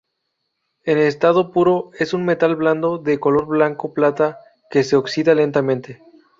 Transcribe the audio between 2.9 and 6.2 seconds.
de color blanco-plata que se oxida lentamente.